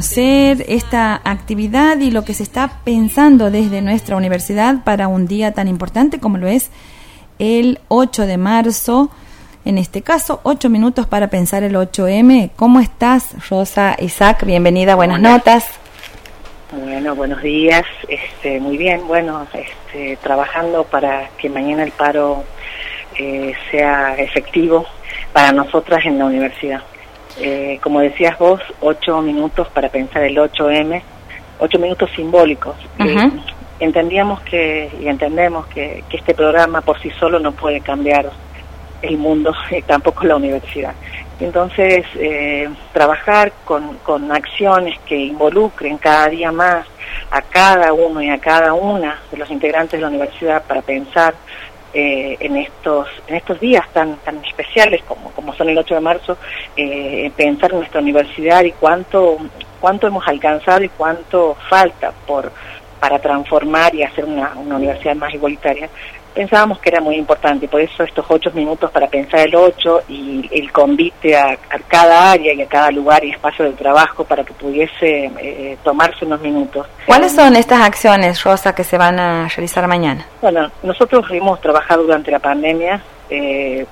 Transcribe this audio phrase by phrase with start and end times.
[0.00, 5.52] Conocer esta actividad y lo que se está pensando desde nuestra universidad para un día
[5.52, 6.70] tan importante como lo es
[7.38, 9.10] el 8 de marzo.
[9.66, 12.52] En este caso, 8 minutos para pensar el 8M.
[12.56, 14.46] ¿Cómo estás, Rosa Isaac?
[14.46, 15.68] Bienvenida, buenas notas.
[16.72, 17.84] Bueno, buenos días.
[18.08, 22.44] Este, muy bien, bueno, este, trabajando para que mañana el paro
[23.18, 24.86] eh, sea efectivo
[25.34, 26.80] para nosotras en la universidad.
[27.40, 31.02] Eh, como decías vos, ocho minutos para pensar el 8M,
[31.58, 32.76] ocho minutos simbólicos.
[32.98, 33.30] Eh,
[33.78, 38.30] entendíamos que y entendemos que, este programa por sí solo no puede cambiar
[39.00, 40.92] el mundo, y tampoco la universidad.
[41.40, 46.86] Entonces, eh, trabajar con, con acciones que involucren cada día más
[47.30, 51.34] a cada uno y a cada una de los integrantes de la universidad para pensar
[51.92, 56.00] eh, en estos en estos días tan tan especiales como como son el 8 de
[56.00, 56.38] marzo
[56.76, 59.38] eh, pensar en nuestra universidad y cuánto
[59.80, 62.52] cuánto hemos alcanzado y cuánto falta por
[63.00, 65.88] para transformar y hacer una, una universidad más igualitaria
[66.34, 70.48] pensábamos que era muy importante por eso estos ocho minutos para pensar el ocho y
[70.52, 71.58] el convite a,
[71.88, 76.24] cada área y a cada lugar y espacio de trabajo para que pudiese eh, tomarse
[76.24, 76.86] unos minutos.
[77.06, 80.24] ¿Cuáles son estas acciones, Rosa, que se van a realizar mañana?
[80.40, 83.84] Bueno, nosotros hemos trabajado durante la pandemia, eh,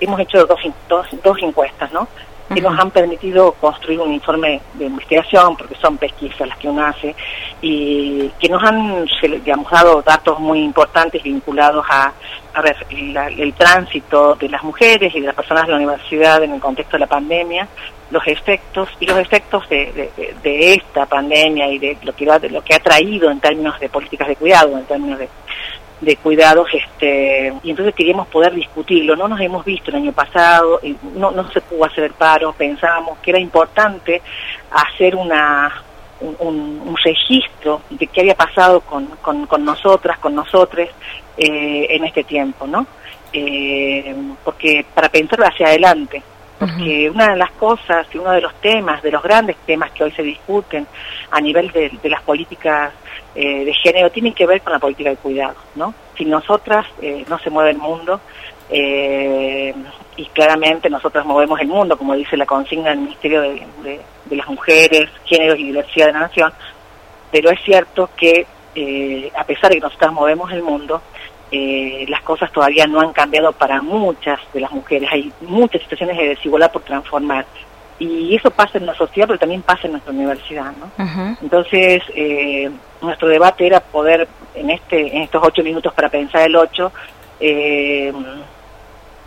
[0.00, 2.08] hemos hecho dos, dos, dos encuestas, ¿no?
[2.54, 6.84] Que nos han permitido construir un informe de investigación, porque son pesquisas las que uno
[6.84, 7.14] hace,
[7.60, 9.06] y que nos han,
[9.44, 12.12] digamos, dado datos muy importantes vinculados a,
[12.54, 16.52] a ver, el tránsito de las mujeres y de las personas de la universidad en
[16.52, 17.66] el contexto de la pandemia,
[18.10, 20.10] los efectos y los efectos de,
[20.42, 23.88] de, esta pandemia y de lo que de lo que ha traído en términos de
[23.88, 25.28] políticas de cuidado, en términos de
[26.04, 29.16] de cuidados este y entonces queríamos poder discutirlo.
[29.16, 30.80] No nos hemos visto el año pasado
[31.14, 32.52] no no se pudo hacer paro.
[32.52, 34.22] Pensábamos que era importante
[34.70, 35.72] hacer una
[36.20, 40.88] un, registro de qué había pasado con, con, con nosotras con nosotros
[41.36, 42.86] eh, en este tiempo no
[43.32, 44.14] eh,
[44.44, 46.22] porque para pensar hacia adelante
[46.58, 50.04] porque una de las cosas y uno de los temas, de los grandes temas que
[50.04, 50.86] hoy se discuten
[51.30, 52.92] a nivel de, de las políticas
[53.36, 55.92] eh, de género tienen que ver con la política de cuidado, ¿no?
[56.16, 58.20] Sin nosotras eh, no se mueve el mundo
[58.70, 59.74] eh,
[60.16, 64.00] y claramente nosotras movemos el mundo, como dice la consigna del Ministerio de,
[64.30, 66.52] las Mujeres, Géneros y Diversidad de la Nación,
[67.32, 68.46] pero es cierto que
[69.36, 71.02] a pesar de que nosotras movemos el mundo,
[72.08, 75.08] las cosas todavía no han cambiado para muchas de las mujeres.
[75.12, 77.44] Hay muchas situaciones de desigualdad por transformar
[77.98, 81.36] y eso pasa en la sociedad, pero también pasa en nuestra universidad, ¿no?
[81.40, 82.70] Entonces, eh,
[83.00, 86.92] nuestro debate era poder, en este en estos ocho minutos para pensar el ocho,
[87.38, 88.12] eh,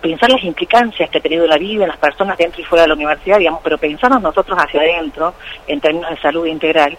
[0.00, 2.88] pensar las implicancias que ha tenido la vida en las personas dentro y fuera de
[2.88, 5.34] la universidad, digamos, pero pensarnos nosotros hacia adentro,
[5.66, 6.96] en términos de salud integral,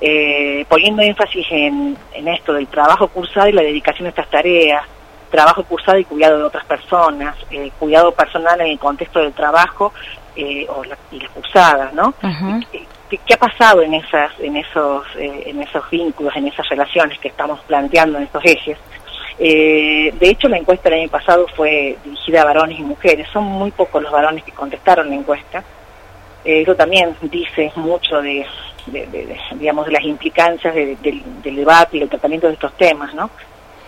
[0.00, 4.84] eh, poniendo énfasis en, en esto del trabajo cursado y la dedicación a estas tareas,
[5.28, 9.92] trabajo cursado y cuidado de otras personas, eh, cuidado personal en el contexto del trabajo
[10.36, 12.14] eh, o la, y la cursada, ¿no?
[13.08, 17.28] ¿Qué, ha pasado en esas, en esos, eh, en esos vínculos, en esas relaciones que
[17.28, 18.78] estamos planteando en estos ejes?
[19.38, 23.28] de hecho, la encuesta del año pasado fue dirigida a varones y mujeres.
[23.32, 25.62] Son muy pocos los varones que contestaron la encuesta.
[26.44, 28.44] eso también dice mucho de,
[29.54, 33.30] digamos, de las implicancias del debate y del tratamiento de estos temas, ¿no?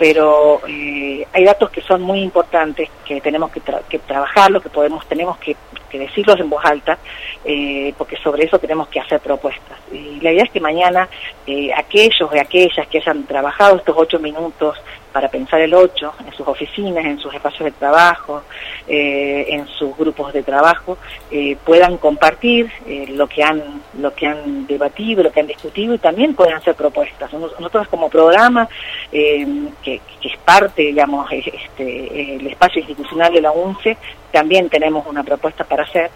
[0.00, 5.06] pero eh, hay datos que son muy importantes que tenemos que, que trabajarlo, que podemos
[5.06, 5.54] tenemos que,
[5.92, 6.96] decirlos en voz alta,
[7.44, 9.78] eh, porque sobre eso tenemos que hacer propuestas.
[9.92, 11.06] Y la idea es que mañana
[11.46, 14.78] eh, aquellos y aquellas que hayan trabajado estos ocho minutos
[15.12, 18.42] para pensar el 8 en sus oficinas, en sus espacios de trabajo,
[18.86, 20.98] eh, en sus grupos de trabajo,
[21.30, 25.94] eh, puedan compartir eh, lo que han lo que han debatido, lo que han discutido
[25.94, 27.32] y también puedan hacer propuestas.
[27.32, 28.68] Nosotros como programa
[29.10, 33.96] que, que, es parte, digamos, este, el espacio institucional de la UNCE,
[34.30, 36.10] también tenemos una propuesta para hacer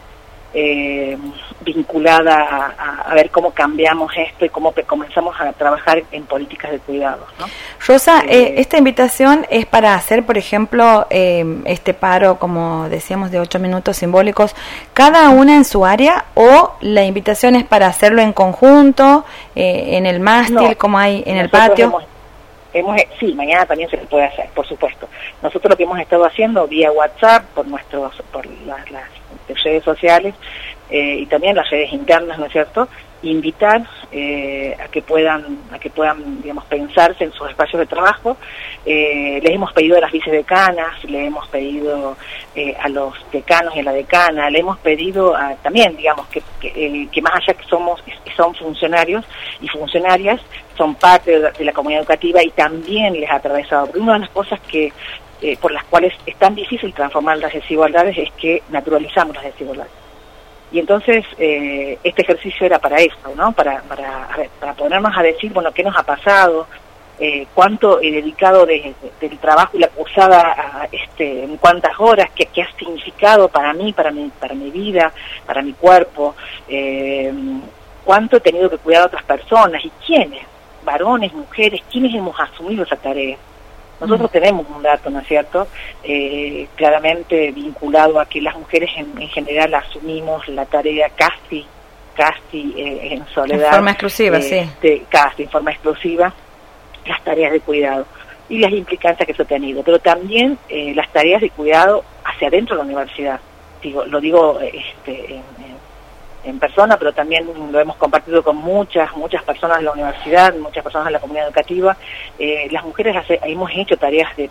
[0.55, 1.19] eh,
[1.65, 2.75] vinculada
[3.07, 7.27] a, ver cómo cambiamos esto y cómo comenzamos a trabajar en políticas de cuidado.
[7.39, 7.47] ¿no?
[7.87, 13.31] Rosa, eh, eh, esta invitación es para hacer, por ejemplo, eh, este paro, como decíamos,
[13.31, 14.55] de ocho minutos simbólicos,
[14.93, 19.25] cada una en su área o la invitación es para hacerlo en conjunto,
[19.55, 22.01] en el mástil, como hay en el patio.
[22.73, 25.09] Hemos, sí, mañana también se puede hacer, por supuesto.
[25.43, 29.05] Nosotros lo que hemos estado haciendo vía WhatsApp, por nuestros, por las, las
[29.49, 30.35] redes sociales
[30.91, 32.89] eh, y también las redes internas, ¿no es cierto?
[33.23, 33.83] Invitar
[34.13, 38.37] eh, a que puedan a que puedan digamos pensarse en sus espacios de trabajo
[38.87, 42.17] eh, les hemos pedido a las vicedecanas le hemos pedido
[42.55, 46.43] eh, a los decanos y a la decana le hemos pedido a, también digamos que,
[46.61, 48.01] que, más allá que somos
[48.37, 49.25] son funcionarios
[49.61, 50.41] y funcionarias
[50.77, 54.31] son parte de la, comunidad educativa y también les ha atravesado porque una de las
[54.31, 54.93] cosas que
[55.61, 59.93] por las cuales es tan difícil transformar las desigualdades es que naturalizamos las desigualdades
[60.75, 63.53] y entonces eh, este ejercicio era para eso, ¿no?
[63.53, 66.67] Para, para, para ponernos a decir, bueno, qué nos ha pasado,
[67.21, 72.29] eh, cuánto he dedicado de, del trabajo y la cursada a, este, en cuántas horas,
[72.35, 75.13] qué, qué, ha significado para mí, para mi, para mi vida,
[75.47, 76.35] para mi cuerpo,
[76.69, 77.33] eh,
[78.05, 80.43] cuánto he tenido que cuidar a otras personas y quiénes,
[80.85, 83.37] varones, mujeres, quiénes hemos asumido esa tarea.
[84.01, 85.67] Nosotros tenemos un dato, ¿no es cierto?,
[86.03, 91.65] eh, claramente vinculado a que las mujeres en, general asumimos la tarea casi,
[92.15, 93.67] casi eh, en soledad.
[93.67, 94.57] En forma exclusiva, sí.
[94.57, 96.33] Este, casi en forma exclusiva,
[97.07, 98.07] las tareas de cuidado
[98.49, 102.49] y las implicancias que eso ha tenido, pero también eh, las tareas de cuidado hacia
[102.49, 103.41] adentro de la universidad.
[103.83, 105.75] Digo, lo digo este, en, en
[106.61, 111.07] persona, pero también lo hemos compartido con muchas, muchas personas de la universidad, muchas personas
[111.07, 111.97] de la comunidad educativa.
[112.39, 114.51] Eh, las mujeres hemos hecho tareas de,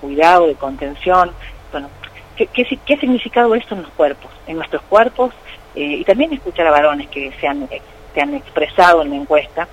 [0.00, 1.30] cuidado, de contención.
[1.72, 1.88] Bueno,
[2.36, 4.30] ¿qué, qué, significado esto en los cuerpos?
[4.46, 5.32] En nuestros cuerpos,
[5.74, 7.68] eh, y también escuchar a varones que se han,
[8.14, 9.68] se han expresado en la encuesta,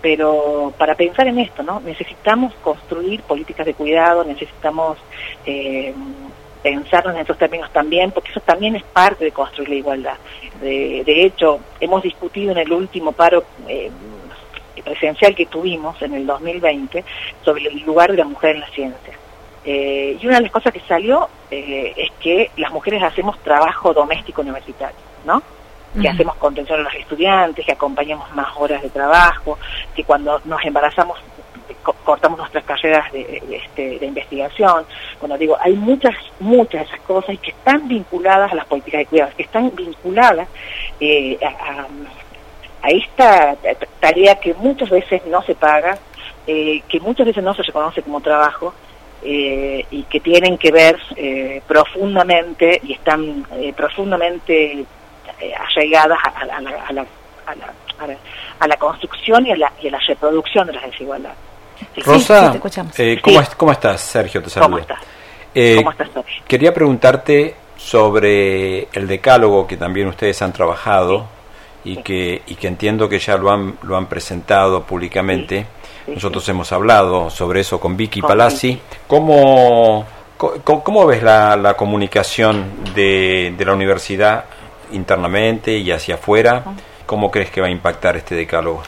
[0.00, 1.80] pero para pensar en esto, ¿no?
[1.80, 4.98] Necesitamos construir políticas de cuidado, necesitamos
[5.44, 5.92] eh,
[6.68, 10.16] pensarnos en esos términos también, porque eso también es parte de construir la igualdad.
[10.60, 13.90] De, hecho, hemos discutido en el último paro eh,
[14.84, 17.04] presencial que tuvimos en el 2020
[17.42, 19.14] sobre el lugar de la mujer en la ciencia.
[19.64, 23.94] Eh, y una de las cosas que salió eh, es que las mujeres hacemos trabajo
[23.94, 25.42] doméstico universitario, ¿no?
[26.00, 29.58] que hacemos contención a los estudiantes, que acompañamos más horas de trabajo,
[29.96, 31.18] que cuando nos embarazamos
[32.04, 34.84] cortamos nuestras carreras de, este, de investigación.
[35.20, 39.06] Bueno, digo, hay muchas, muchas de esas cosas que están vinculadas a las políticas de
[39.06, 40.48] cuidado, que están vinculadas
[41.00, 41.86] eh, a,
[42.88, 43.56] esta
[44.00, 45.98] tarea que muchas veces no se paga,
[46.46, 48.72] eh, que muchas veces no se reconoce como trabajo,
[49.22, 50.96] eh, y que tienen que ver
[51.66, 53.44] profundamente y están
[53.76, 54.84] profundamente
[55.58, 57.06] arraigadas a, la, a, la,
[58.60, 61.47] a, la, construcción y a la, y a la reproducción de las desigualdades.
[62.04, 62.54] Rosa,
[62.96, 63.20] eh,
[63.56, 64.00] ¿cómo, estás?
[64.00, 64.86] Sergio, te saludo.
[65.54, 66.08] Eh, ¿Cómo estás?
[66.46, 71.26] Quería preguntarte sobre el decálogo que también ustedes han trabajado
[71.84, 75.66] y que, y que entiendo que ya lo han, lo han presentado públicamente.
[76.06, 78.80] Nosotros hemos hablado sobre eso con Vicky Palazzi.
[79.06, 80.04] ¿Cómo,
[80.36, 84.44] cómo, ves la, la comunicación de, de la universidad
[84.92, 86.64] internamente y hacia afuera?
[87.06, 88.82] ¿Cómo crees que va a impactar este decálogo?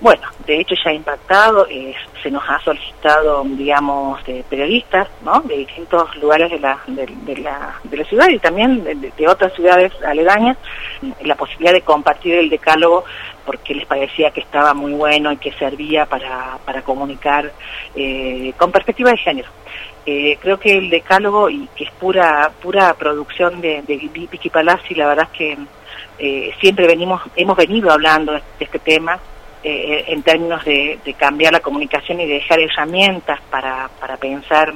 [0.00, 5.08] Bueno, de hecho ya ha impactado, eh, se nos ha solicitado, digamos, de periodistas.
[5.44, 9.92] De distintos lugares de la, de, la, de la ciudad y también de, otras ciudades
[10.02, 10.56] aledañas,
[11.22, 13.04] la posibilidad de compartir el decálogo
[13.44, 17.52] porque les parecía que estaba muy bueno y que servía para, para comunicar
[17.94, 19.48] eh, con perspectiva de género.
[20.06, 24.94] Eh, creo que el decálogo, y que es pura pura producción de, de Vicky Palazzi,
[24.94, 25.58] la verdad es que
[26.60, 29.18] siempre venimos hemos venido hablando de este tema,
[29.62, 34.72] eh, en términos de, cambiar la comunicación y de dejar herramientas para, para pensar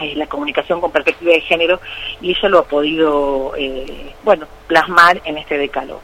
[0.00, 1.80] eh, la comunicación con perspectiva de género
[2.20, 6.00] y eso lo ha podido, eh, bueno, plasmar en este decálogo.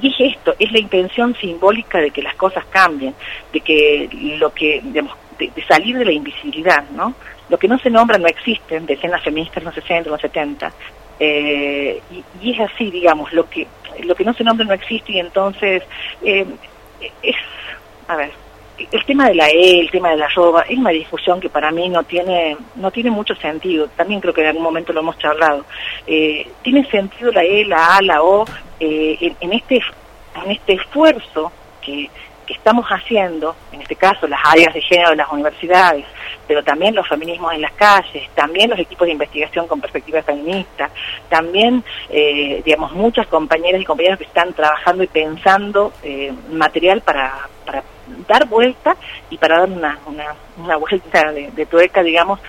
[0.00, 3.14] Y es esto, es la intención simbólica de que las cosas cambien,
[3.52, 7.14] de que lo que, digamos, de, salir de la invisibilidad, ¿no?
[7.48, 10.72] Lo que no se nombra no existe, decenas feministas en los 60, en los 70,
[11.20, 13.66] y, y, es así, digamos, lo que
[14.04, 15.82] lo que no se nombra no existe y entonces
[16.22, 16.46] eh,
[17.22, 17.36] es,
[18.08, 18.30] a ver,
[18.90, 21.70] el tema de la E, el tema de la roba, es una discusión que para
[21.70, 23.88] mí no tiene, no tiene mucho sentido.
[23.88, 25.64] También creo que en algún momento lo hemos charlado.
[26.06, 28.44] Eh, tiene sentido la E, la A, la O,
[28.80, 29.80] eh, en, este,
[30.44, 32.08] en este esfuerzo que,
[32.46, 36.04] que estamos haciendo, en este caso las áreas de género de las universidades,
[36.46, 40.90] pero también los feminismos en las calles, también los equipos de investigación con perspectiva feminista,
[41.28, 47.48] también, eh, digamos, muchas compañeras y compañeros que están trabajando y pensando eh, material para,
[47.64, 47.82] para
[48.28, 48.96] dar vuelta
[49.30, 49.98] y para dar una,
[50.56, 52.40] una, vuelta de, tuerca, digamos,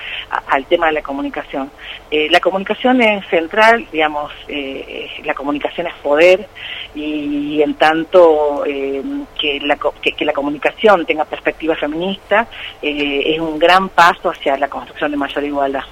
[0.48, 1.70] al tema de la comunicación.
[2.12, 6.48] Eh, la comunicación es central, digamos, eh, la comunicación es poder
[6.96, 9.01] y, en tanto eh,
[9.39, 12.48] que, la, que, la comunicación tenga perspectiva feminista
[12.82, 15.84] es un gran paso hacia la construcción de mayor igualdad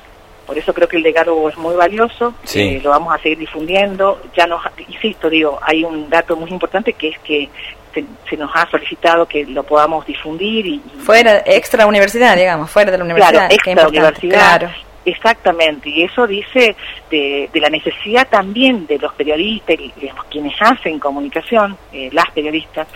[0.51, 4.21] Por eso creo que el decálogo es muy valioso, eh, lo vamos a seguir difundiendo.
[4.35, 7.49] Ya nos, insisto, digo, hay un dato muy importante que es que
[7.93, 12.97] se, nos ha solicitado que lo podamos difundir y, fuera extra universidad digamos fuera de
[12.97, 14.73] la universidad claro, extra universidad claro.
[15.11, 16.73] Exactamente, y eso dice
[17.09, 22.87] de, la necesidad también de los periodistas, digamos, quienes hacen comunicación, eh, las periodistas,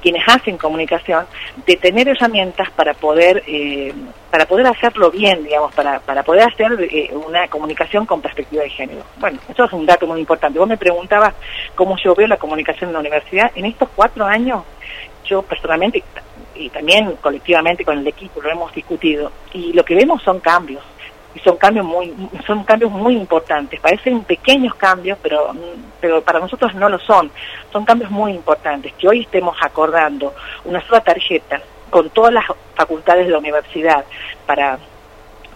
[0.00, 1.26] quienes hacen comunicación,
[1.66, 3.92] de tener herramientas para poder eh,
[4.30, 8.70] para poder hacerlo bien, digamos, para, para poder hacer eh, una comunicación con perspectiva de
[8.70, 9.02] género.
[9.18, 10.58] Bueno, eso es un dato muy importante.
[10.58, 11.34] Vos me preguntabas
[11.74, 13.50] cómo yo veo la comunicación en la universidad.
[13.54, 14.62] En estos cuatro años,
[15.24, 16.02] yo personalmente
[16.56, 20.82] y también colectivamente con el equipo lo hemos discutido, y lo que vemos son cambios
[21.34, 22.14] y son cambios muy
[22.46, 23.80] son cambios muy importantes.
[23.80, 25.54] Parecen pequeños cambios pero
[26.00, 27.30] pero para nosotros no lo son.
[27.72, 31.60] Son cambios muy importantes que hoy estemos acordando una sola tarjeta
[31.90, 34.04] con todas las facultades de la universidad
[34.46, 34.78] para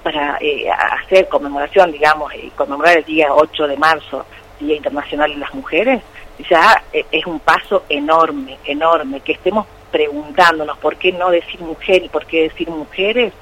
[0.02, 4.24] para eh, hacer conmemoración digamos y conmemorar el día 8 de marzo
[4.60, 6.02] Día Internacional de las Mujeres
[6.48, 12.04] ya eh, es un paso enorme enorme que estemos preguntándonos por qué no decir mujer
[12.04, 13.32] y por qué decir mujeres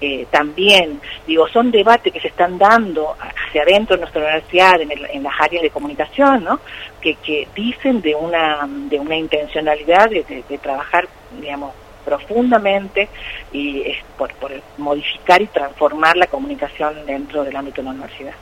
[0.00, 5.22] eh, también, digo, son debates que se están dando hacia adentro de nuestra universidad, en,
[5.22, 6.60] las áreas de comunicación, ¿no?
[7.00, 11.08] Que, que, dicen de una, de una intencionalidad de, de, trabajar,
[11.40, 11.72] digamos,
[12.04, 13.08] profundamente
[13.52, 18.34] y es por, por modificar y transformar la comunicación dentro del ámbito de la universidad.